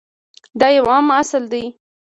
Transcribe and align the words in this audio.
دا 0.59 0.67
یو 0.77 0.85
عام 0.91 1.07
اصل 1.21 1.43
دی. 1.51 1.63